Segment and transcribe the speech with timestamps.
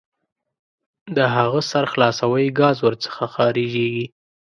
[1.15, 4.01] د هغه سر خلاصوئ ګاز ور څخه خارجیږي.